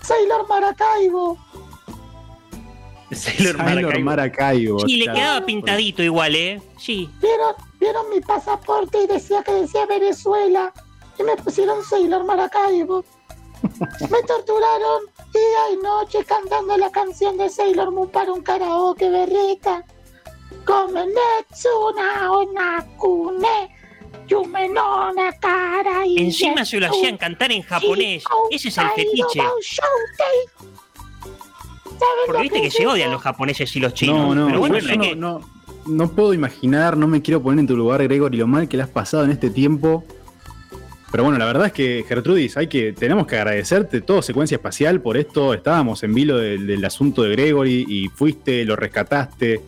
Sailor 0.04 0.48
Maracaibo. 0.48 1.40
Sailor 3.12 3.58
Sailor 3.58 3.58
Maracaibo. 3.58 4.06
Maracaibo. 4.06 4.80
Sí, 4.82 4.98
le 4.98 5.12
quedaba 5.12 5.44
pintadito 5.44 6.04
igual, 6.04 6.36
¿eh? 6.36 6.62
Sí. 6.78 7.10
Vieron, 7.20 7.56
vieron 7.80 8.10
mi 8.12 8.22
pasaporte 8.22 9.02
y 9.04 9.08
decía 9.08 9.42
que 9.42 9.54
decía 9.54 9.88
Venezuela. 9.88 10.72
Y 11.18 11.24
me 11.24 11.36
pusieron 11.38 11.84
Sailor 11.84 12.26
Maracaibo. 12.26 13.04
Me 13.64 14.22
torturaron 14.28 15.06
día 15.34 15.72
y 15.74 15.78
noche 15.78 16.24
cantando 16.26 16.78
la 16.78 16.92
canción 16.92 17.38
de 17.38 17.50
Sailor 17.50 17.92
Moon 17.92 18.10
para 18.10 18.32
un 18.32 18.44
karaoke 18.44 19.10
berreta. 19.10 19.84
Come 20.64 21.08
Netsuna 21.08 22.32
Onakune. 22.32 23.73
Encima 26.18 26.66
se 26.66 26.80
lo 26.80 26.88
hacían 26.88 27.18
cantar 27.18 27.52
en 27.52 27.62
japonés. 27.62 28.24
Ese 28.52 28.70
es 28.70 28.78
el 28.78 28.88
fetiche. 28.90 29.42
Porque 32.26 32.42
viste 32.42 32.62
que 32.62 32.72
se 32.72 32.86
odian 32.88 33.12
los 33.12 33.22
japoneses 33.22 33.76
y 33.76 33.80
los 33.80 33.94
chinos. 33.94 34.18
No, 34.18 34.36
no, 34.36 34.48
Pero 34.48 34.60
bueno, 34.60 34.80
yo 34.80 34.96
no, 34.96 35.02
que- 35.02 35.16
no, 35.16 35.42
no 35.86 36.12
puedo 36.12 36.34
imaginar, 36.34 36.98
no 36.98 37.08
me 37.08 37.22
quiero 37.22 37.42
poner 37.42 37.60
en 37.60 37.68
tu 37.68 37.78
lugar, 37.78 38.02
Gregory, 38.04 38.38
lo 38.38 38.48
mal 38.48 38.68
que 38.68 38.78
le 38.78 38.84
has 38.84 38.90
pasado 38.90 39.24
en 39.24 39.32
este 39.32 39.50
tiempo. 39.50 40.04
Pero 41.12 41.26
bueno, 41.26 41.38
la 41.38 41.46
verdad 41.46 41.68
es 41.68 41.74
que, 41.74 42.04
Gertrudis, 42.08 42.58
hay 42.58 42.68
que, 42.68 42.92
tenemos 42.92 43.28
que 43.28 43.36
agradecerte 43.36 44.02
todo 44.02 44.24
secuencia 44.24 44.56
espacial 44.56 45.00
por 45.00 45.16
esto. 45.16 45.54
Estábamos 45.54 46.02
en 46.04 46.14
vilo 46.14 46.38
del, 46.38 46.66
del 46.66 46.84
asunto 46.84 47.22
de 47.22 47.30
Gregory 47.30 47.86
y 47.88 48.08
fuiste, 48.10 48.66
lo 48.66 48.76
rescataste. 48.76 49.62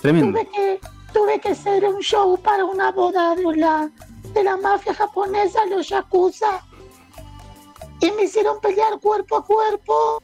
Tremendo. 0.00 0.38
Tuve 0.38 0.48
que, 0.54 0.78
tuve 1.12 1.40
que 1.40 1.50
hacer 1.50 1.84
un 1.84 2.00
show 2.00 2.36
para 2.40 2.64
una 2.64 2.90
boda 2.92 3.34
de 3.34 3.56
la, 3.56 3.90
de 4.34 4.44
la 4.44 4.56
mafia 4.56 4.94
japonesa, 4.94 5.64
los 5.66 5.88
Yakuza. 5.88 6.64
Y 8.00 8.10
me 8.12 8.24
hicieron 8.24 8.60
pelear 8.60 8.98
cuerpo 9.00 9.36
a 9.36 9.44
cuerpo 9.44 10.22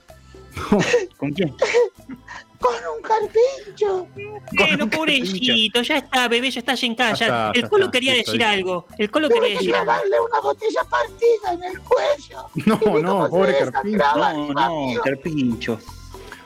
¿Con 1.18 1.32
quién? 1.32 1.54
con 2.60 2.74
un 2.96 3.02
carpincho. 3.02 4.08
Bueno, 4.52 4.88
pobrecito, 4.88 5.82
ya 5.82 5.98
está, 5.98 6.28
bebé, 6.28 6.50
ya 6.50 6.60
estás 6.60 6.82
en 6.82 6.94
casa. 6.94 7.24
Está, 7.24 7.50
el 7.54 7.68
Colo 7.68 7.84
está, 7.86 7.92
quería 7.92 8.14
decir 8.14 8.42
algo. 8.42 8.86
El 8.96 9.10
Colo 9.10 9.28
quería 9.28 9.48
que 9.48 9.54
decir 9.54 9.74
algo. 9.74 9.84
clavarle 9.84 10.20
una 10.20 10.40
botella 10.40 10.84
partida 10.84 11.52
en 11.52 11.64
el 11.64 11.80
cuello. 11.80 12.46
No, 12.66 12.98
no, 13.00 13.28
pobre 13.28 13.58
Carpincho. 13.58 14.16
No, 14.16 14.52
no. 14.54 15.02
Carpincho. 15.02 15.78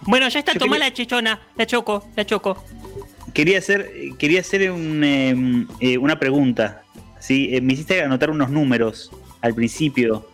Bueno, 0.03 0.29
ya 0.29 0.41
está, 0.41 0.55
tomá 0.55 0.79
la 0.79 0.93
chechona, 0.93 1.41
la 1.55 1.67
choco, 1.67 2.09
la 2.17 2.25
choco. 2.25 2.65
Quería 3.39 3.59
hacer, 3.59 3.93
quería 4.19 4.41
hacer 4.41 4.69
un, 4.73 5.05
eh, 5.05 5.33
eh, 5.79 5.97
una 5.97 6.19
pregunta. 6.19 6.83
¿sí? 7.21 7.51
Eh, 7.53 7.61
me 7.61 7.75
hiciste 7.75 8.03
anotar 8.03 8.31
unos 8.31 8.51
números 8.51 9.13
al 9.43 9.55
principio 9.55 10.27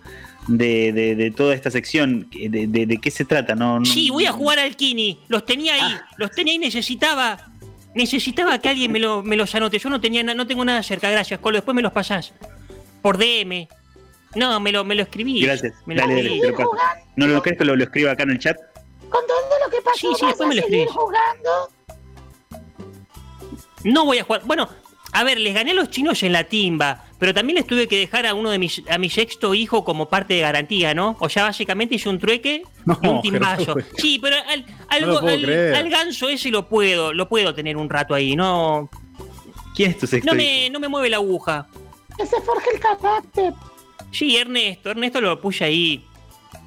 de, 0.49 0.91
de- 0.95 1.15
de 1.15 1.31
toda 1.31 1.55
esta 1.55 1.71
sección. 1.71 2.31
¿De, 2.33 2.67
de- 2.67 2.87
de 2.87 2.97
qué 3.03 3.11
se 3.11 3.27
trata? 3.27 3.55
No, 3.55 3.79
no- 3.81 3.85
Sí, 3.85 4.09
voy 4.09 4.25
a 4.25 4.33
jugar 4.33 4.59
al 4.59 4.75
Kini. 4.75 5.19
Los 5.29 5.45
tenía 5.45 5.75
ahí, 5.75 5.95
los 6.17 6.31
tenía 6.31 6.55
ahí, 6.55 6.59
necesitaba. 6.59 7.51
Necesitaba 7.95 8.59
que 8.59 8.71
alguien 8.71 8.91
me, 8.91 9.01
lo- 9.01 9.23
me 9.23 9.37
los 9.37 9.55
anote. 9.55 9.79
Yo 9.79 9.91
no 9.91 10.01
tenía 10.01 10.23
na- 10.23 10.33
no 10.33 10.47
tengo 10.47 10.65
nada 10.65 10.83
cerca, 10.83 11.11
gracias, 11.11 11.41
Colo. 11.41 11.59
Después 11.59 11.75
me 11.75 11.83
los 11.83 11.93
pasás. 11.93 12.33
Por 13.03 13.19
DM. 13.19 13.69
No, 14.35 14.61
me 14.61 14.73
lo, 14.73 14.83
me 14.83 14.95
lo 14.95 15.03
escribí. 15.03 15.43
Gracias. 15.43 15.75
Me 15.85 15.95
lo 15.95 16.01
Dale, 16.01 16.15
dale, 16.15 16.25
escribí. 16.37 16.41
te 16.57 16.63
lo 16.63 16.71
paso. 16.71 16.71
¿No 17.17 17.27
lo 17.27 17.43
crees 17.43 17.59
que 17.59 17.67
lo, 17.67 17.77
lo 17.77 17.85
escriba 17.85 18.13
acá 18.13 18.23
en 18.23 18.31
el 18.31 18.39
chat? 18.39 18.57
Con 19.11 19.27
todo 19.27 19.37
lo 19.63 19.71
que 19.71 19.83
pasó, 19.83 19.99
Sí, 19.99 20.07
sí, 20.17 20.23
¿vas 20.25 20.39
después 20.39 20.41
a 20.41 20.49
me 20.49 20.55
lo 20.55 20.63
seguir 20.63 20.79
escribís. 20.89 20.97
jugando? 20.97 21.69
No 23.85 24.05
voy 24.05 24.19
a 24.19 24.25
jugar. 24.25 24.43
Bueno, 24.45 24.69
a 25.13 25.23
ver, 25.23 25.39
les 25.39 25.55
gané 25.55 25.71
a 25.71 25.75
los 25.75 25.91
chinos 25.91 26.23
en 26.23 26.33
la 26.33 26.45
timba, 26.45 27.05
pero 27.19 27.33
también 27.33 27.57
les 27.57 27.67
tuve 27.67 27.87
que 27.87 27.99
dejar 27.99 28.27
a 28.27 28.35
uno 28.35 28.51
de 28.51 28.59
mis, 28.59 28.83
a 28.91 28.99
mi 28.99 29.09
sexto 29.09 29.55
hijo 29.55 29.85
como 29.85 30.09
parte 30.09 30.35
de 30.35 30.41
garantía, 30.41 30.95
¿no? 30.95 31.17
O 31.21 31.29
sea, 31.29 31.45
básicamente 31.45 31.95
hice 31.95 32.09
un 32.09 32.19
trueque 32.19 32.65
No, 32.85 32.99
y 33.01 33.07
un 33.07 33.23
timbazo. 33.23 33.77
Sí, 33.97 34.19
pero 34.21 34.37
al, 34.49 34.67
algo, 34.89 35.21
ganso 35.89 36.29
ese 36.29 36.51
lo 36.51 36.69
puedo, 36.69 37.13
lo 37.13 37.29
puedo 37.29 37.55
tener 37.55 37.77
un 37.77 37.89
rato 37.89 38.15
ahí, 38.15 38.35
no, 38.35 38.91
¿Quién 39.75 39.91
es 39.91 39.99
tu 39.99 40.07
sexto 40.07 40.33
no 40.33 40.41
hijo? 40.41 40.51
me, 40.51 40.71
no 40.71 40.81
me 40.81 40.89
mueve 40.89 41.11
la 41.11 41.17
aguja. 41.17 41.67
Que 42.17 42.27
se 42.27 42.41
forje 42.41 42.71
el 42.75 42.81
carácter. 42.81 43.53
Sí, 44.13 44.37
Ernesto, 44.37 44.91
Ernesto 44.91 45.21
lo 45.21 45.41
puse 45.41 45.65
ahí. 45.65 46.05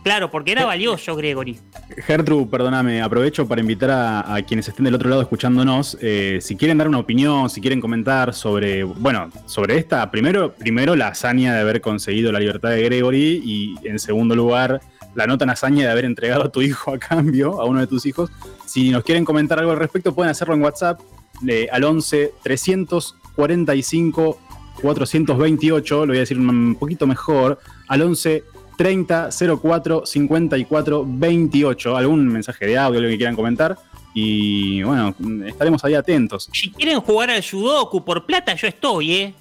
Claro, 0.08 0.32
porque 0.32 0.54
era 0.54 0.66
valioso, 0.66 1.18
Gregory. 1.18 1.60
Gertrude, 1.98 2.46
perdóname, 2.46 3.02
aprovecho 3.02 3.46
para 3.46 3.60
invitar 3.60 3.92
a, 3.92 4.36
a 4.36 4.42
quienes 4.42 4.66
estén 4.66 4.86
del 4.86 4.96
otro 4.96 5.10
lado 5.10 5.22
escuchándonos, 5.22 5.98
eh, 6.00 6.38
si 6.40 6.56
quieren 6.56 6.78
dar 6.78 6.88
una 6.88 7.00
opinión, 7.00 7.50
si 7.50 7.60
quieren 7.60 7.82
comentar 7.82 8.34
sobre, 8.34 8.86
bueno, 8.86 9.30
sobre 9.48 9.78
esta, 9.78 10.10
primero, 10.10 10.54
primero 10.54 10.96
la 10.96 11.10
hazaña 11.10 11.54
de 11.54 11.60
haber 11.60 11.82
conseguido 11.82 12.32
la 12.32 12.40
libertad 12.40 12.70
de 12.70 12.84
Gregory 12.84 13.42
y 13.44 13.76
en 13.86 14.00
segundo 14.00 14.34
lugar 14.34 14.80
la 15.14 15.28
no 15.28 15.38
tan 15.38 15.50
hazaña 15.50 15.84
de 15.84 15.92
haber 15.92 16.06
entregado 16.06 16.44
a 16.44 16.52
tu 16.54 16.62
hijo 16.62 16.94
a 16.94 17.00
cambio, 17.00 17.60
a 17.60 17.66
uno 17.66 17.82
de 17.82 17.88
tus 17.88 18.06
hijos. 18.06 18.32
Si 18.66 18.92
nos 18.92 19.04
quieren 19.04 19.26
comentar 19.26 19.60
algo 19.60 19.72
al 19.72 19.78
respecto, 19.78 20.16
pueden 20.16 20.32
hacerlo 20.32 20.54
en 20.54 20.62
WhatsApp 20.62 21.02
eh, 21.46 21.68
al 21.70 21.84
11 21.84 22.32
345 22.44 24.40
428, 24.82 26.06
lo 26.06 26.08
voy 26.08 26.18
a 26.18 26.20
decir 26.22 26.40
un 26.40 26.76
poquito 26.76 27.08
mejor, 27.08 27.60
al 27.88 28.02
11 28.02 28.44
30 28.78 29.30
04 29.62 30.04
54 30.06 31.04
28. 31.06 31.98
Algún 31.98 32.28
mensaje 32.28 32.66
de 32.68 32.78
audio, 32.78 33.02
lo 33.02 33.10
que 33.10 33.18
quieran 33.18 33.36
comentar. 33.36 33.78
Y 34.14 34.82
bueno, 34.84 35.14
estaremos 35.46 35.84
ahí 35.84 35.94
atentos. 35.94 36.50
Si 36.54 36.72
quieren 36.72 37.00
jugar 37.02 37.30
al 37.30 37.44
Sudoku 37.44 38.04
por 38.06 38.26
plata, 38.26 38.56
yo 38.56 38.68
estoy, 38.68 39.14
¿eh? 39.14 39.34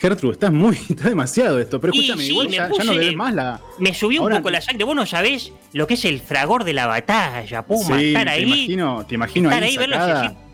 Gertrude, 0.00 0.34
estás 0.34 0.52
muy, 0.52 0.76
está 0.88 1.08
demasiado 1.08 1.58
esto, 1.58 1.80
pero 1.80 1.92
escúchame, 1.92 2.22
sí, 2.22 2.30
igual 2.30 2.48
ya, 2.48 2.56
ya 2.56 2.68
puse- 2.68 2.84
no 2.84 2.92
debes 2.92 3.16
más 3.16 3.34
la. 3.34 3.60
Me 3.80 3.92
subió 3.92 4.20
un 4.20 4.26
Ahora- 4.26 4.36
poco 4.36 4.50
la 4.50 4.60
sangre. 4.60 4.84
Vos 4.84 4.94
no 4.94 5.04
sabés 5.06 5.52
lo 5.72 5.86
que 5.88 5.94
es 5.94 6.04
el 6.04 6.20
fragor 6.20 6.62
de 6.64 6.72
la 6.72 6.86
batalla, 6.86 7.66
Puma. 7.66 7.98
Sí, 7.98 8.08
estar 8.08 8.24
te 8.26 8.30
ahí. 8.30 8.42
imagino, 8.44 9.04
te 9.06 9.14
imagino 9.16 9.48
estar 9.50 9.62
ahí, 9.64 9.70
ahí, 9.70 9.76
verlo 9.76 9.96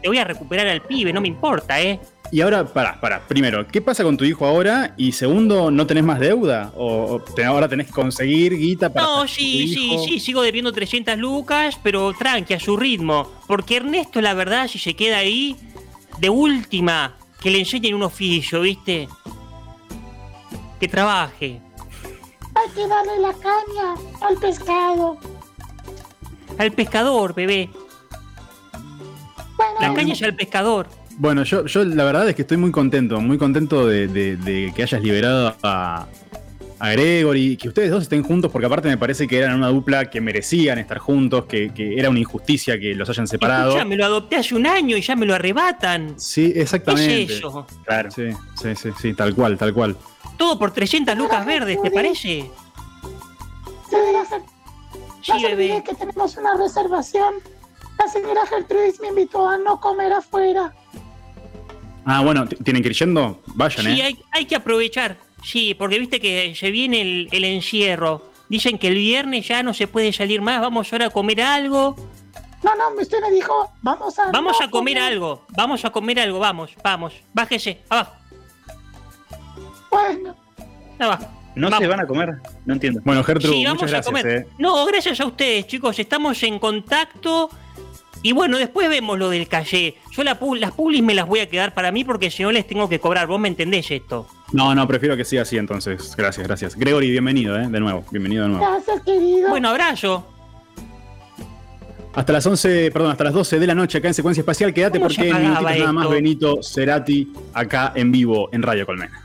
te 0.02 0.08
voy 0.08 0.18
a 0.18 0.24
recuperar 0.24 0.66
al 0.66 0.80
pibe, 0.82 1.12
no 1.12 1.20
me 1.20 1.28
importa, 1.28 1.80
¿eh? 1.80 2.00
Y 2.34 2.40
ahora, 2.40 2.64
pará, 2.64 3.00
pará. 3.00 3.22
Primero, 3.28 3.64
¿qué 3.68 3.80
pasa 3.80 4.02
con 4.02 4.16
tu 4.16 4.24
hijo 4.24 4.44
ahora? 4.44 4.92
Y 4.96 5.12
segundo, 5.12 5.70
¿no 5.70 5.86
tenés 5.86 6.02
más 6.02 6.18
deuda? 6.18 6.72
¿O, 6.76 7.20
te- 7.36 7.44
ahora 7.44 7.68
tenés 7.68 7.86
que 7.86 7.92
conseguir 7.92 8.56
guita 8.58 8.92
para. 8.92 9.06
No, 9.06 9.28
sí, 9.28 9.68
sí, 9.72 9.92
hijo? 9.92 10.02
sí, 10.04 10.18
sigo 10.18 10.42
debiendo 10.42 10.72
300 10.72 11.16
lucas, 11.16 11.78
pero 11.80 12.12
tranqui, 12.12 12.54
a 12.54 12.58
su 12.58 12.76
ritmo. 12.76 13.30
Porque 13.46 13.76
Ernesto, 13.76 14.20
la 14.20 14.34
verdad, 14.34 14.66
si 14.66 14.80
se 14.80 14.96
queda 14.96 15.18
ahí, 15.18 15.54
de 16.18 16.28
última, 16.28 17.14
que 17.40 17.52
le 17.52 17.60
enseñen 17.60 17.94
un 17.94 18.02
oficio, 18.02 18.62
¿viste? 18.62 19.08
Que 20.80 20.88
trabaje. 20.88 21.60
Hay 22.56 22.68
que 22.74 22.88
darle 22.88 23.20
la 23.20 23.32
caña 23.34 23.94
al 24.28 24.36
pescado. 24.38 25.18
Al 26.58 26.72
pescador, 26.72 27.32
bebé. 27.32 27.70
Bueno, 29.56 29.74
La 29.80 29.94
caña 29.94 30.14
es 30.14 30.22
al 30.24 30.34
pescador. 30.34 30.88
Bueno, 31.18 31.44
yo, 31.44 31.64
yo 31.66 31.84
la 31.84 32.04
verdad 32.04 32.28
es 32.28 32.34
que 32.34 32.42
estoy 32.42 32.56
muy 32.56 32.70
contento, 32.72 33.20
muy 33.20 33.38
contento 33.38 33.86
de, 33.86 34.08
de- 34.08 34.36
de 34.36 34.72
que 34.74 34.82
hayas 34.82 35.00
liberado 35.02 35.54
a, 35.62 36.06
a 36.80 36.90
Gregory, 36.90 37.56
que 37.56 37.68
ustedes 37.68 37.90
dos 37.90 38.02
estén 38.02 38.22
juntos, 38.24 38.50
porque 38.50 38.66
aparte 38.66 38.88
me 38.88 38.98
parece 38.98 39.28
que 39.28 39.38
eran 39.38 39.54
una 39.56 39.68
dupla 39.68 40.10
que 40.10 40.20
merecían 40.20 40.78
estar 40.78 40.98
juntos, 40.98 41.44
que, 41.46 41.72
que 41.72 41.98
era 41.98 42.10
una 42.10 42.18
injusticia 42.18 42.78
que 42.80 42.94
los 42.96 43.08
hayan 43.08 43.28
separado. 43.28 43.70
Escucha, 43.70 43.84
me 43.84 43.96
lo 43.96 44.04
adopté 44.04 44.36
hace 44.36 44.54
un 44.56 44.66
año 44.66 44.96
y 44.96 45.02
ya 45.02 45.14
me 45.14 45.24
lo 45.24 45.34
arrebatan. 45.34 46.14
Sí, 46.18 46.52
¿Qué 46.52 46.62
exactamente. 46.62 47.22
es 47.22 47.30
eso? 47.30 47.66
Claro. 47.84 48.10
Sí, 48.10 48.30
sí, 48.60 48.74
sí, 48.74 48.88
sí, 49.00 49.14
tal 49.14 49.34
cual, 49.36 49.56
tal 49.56 49.72
cual. 49.72 49.96
Todo 50.36 50.58
por 50.58 50.72
300 50.72 51.16
lucas 51.16 51.46
verdes, 51.46 51.80
¿te 51.80 51.90
parece? 51.92 52.18
Sí, 52.18 52.50
no 55.32 55.38
se 55.40 55.46
olvide 55.46 55.54
bebé. 55.68 55.84
que 55.84 55.94
tenemos 55.94 56.36
una 56.36 56.56
reservación. 56.56 57.34
La 57.98 58.08
señora 58.08 58.44
Gertrudis 58.46 59.00
me 59.00 59.08
invitó 59.08 59.48
a 59.48 59.56
no 59.58 59.80
comer 59.80 60.12
afuera. 60.12 60.74
Ah, 62.06 62.20
bueno, 62.22 62.46
¿tienen 62.46 62.82
que 62.82 62.88
ir 62.90 62.94
yendo? 62.94 63.42
Vayan, 63.54 63.84
Sí, 63.86 64.00
¿eh? 64.00 64.04
hay, 64.04 64.18
hay 64.32 64.44
que 64.44 64.56
aprovechar. 64.56 65.16
Sí, 65.42 65.74
porque 65.74 65.98
viste 65.98 66.20
que 66.20 66.54
se 66.54 66.70
viene 66.70 67.00
el, 67.02 67.28
el 67.32 67.44
encierro. 67.44 68.30
Dicen 68.48 68.78
que 68.78 68.88
el 68.88 68.94
viernes 68.94 69.48
ya 69.48 69.62
no 69.62 69.72
se 69.74 69.86
puede 69.88 70.12
salir 70.12 70.40
más. 70.42 70.60
Vamos 70.60 70.92
ahora 70.92 71.06
a 71.06 71.10
comer 71.10 71.40
algo. 71.40 71.96
No, 72.62 72.74
no, 72.76 73.00
usted 73.00 73.20
me 73.20 73.30
dijo, 73.30 73.70
vamos 73.82 74.18
a. 74.18 74.30
Vamos 74.30 74.56
no 74.60 74.66
a 74.66 74.70
comer 74.70 74.98
algo. 74.98 75.44
Vamos 75.56 75.84
a 75.84 75.90
comer 75.90 76.20
algo. 76.20 76.38
Vamos, 76.38 76.70
vamos. 76.82 77.14
Bájese. 77.32 77.82
Abajo. 77.88 78.12
Bueno, 79.90 80.34
Abajo. 80.98 81.26
¿No 81.54 81.70
Vamos. 81.70 81.84
se 81.84 81.86
van 81.88 82.00
a 82.00 82.06
comer? 82.06 82.30
No 82.64 82.74
entiendo. 82.74 83.00
Bueno, 83.04 83.22
Gertrude, 83.22 83.54
Sí, 83.54 83.66
muchas 83.66 83.82
a 83.82 83.86
gracias, 83.94 84.06
comer. 84.06 84.26
¿eh? 84.26 84.46
No, 84.58 84.84
gracias 84.86 85.20
a 85.20 85.26
ustedes, 85.26 85.66
chicos. 85.68 85.98
Estamos 86.00 86.42
en 86.42 86.58
contacto. 86.58 87.48
Y 88.24 88.32
bueno, 88.32 88.56
después 88.56 88.88
vemos 88.88 89.18
lo 89.18 89.28
del 89.28 89.46
calle. 89.48 89.96
Yo 90.10 90.24
la 90.24 90.38
las 90.56 90.72
publis 90.72 91.02
me 91.02 91.14
las 91.14 91.26
voy 91.26 91.40
a 91.40 91.48
quedar 91.50 91.74
para 91.74 91.92
mí 91.92 92.04
porque 92.04 92.30
si 92.30 92.42
no 92.42 92.52
les 92.52 92.66
tengo 92.66 92.88
que 92.88 92.98
cobrar. 92.98 93.26
¿Vos 93.26 93.38
me 93.38 93.48
entendés 93.48 93.90
esto? 93.90 94.26
No, 94.50 94.74
no, 94.74 94.88
prefiero 94.88 95.14
que 95.14 95.26
siga 95.26 95.42
así 95.42 95.58
entonces. 95.58 96.16
Gracias, 96.16 96.46
gracias. 96.46 96.74
Gregory, 96.74 97.10
bienvenido, 97.10 97.54
¿eh? 97.60 97.68
De 97.68 97.78
nuevo, 97.80 98.02
bienvenido 98.10 98.44
de 98.44 98.48
nuevo. 98.48 98.64
gracias, 98.64 99.02
querido. 99.02 99.50
Bueno, 99.50 99.68
abrazo. 99.68 100.26
Hasta 102.14 102.32
las 102.32 102.46
11, 102.46 102.90
perdón, 102.92 103.10
hasta 103.10 103.24
las 103.24 103.34
12 103.34 103.58
de 103.58 103.66
la 103.66 103.74
noche 103.74 103.98
acá 103.98 104.08
en 104.08 104.14
Secuencia 104.14 104.40
Espacial. 104.40 104.72
Quédate 104.72 104.98
¿Cómo 104.98 105.10
se 105.10 105.16
porque 105.16 105.30
en 105.30 105.42
minutitos 105.42 105.78
nada 105.78 105.92
más? 105.92 106.08
Benito 106.08 106.62
Cerati 106.62 107.30
acá 107.52 107.92
en 107.94 108.10
vivo 108.10 108.48
en 108.52 108.62
Radio 108.62 108.86
Colmena. 108.86 109.20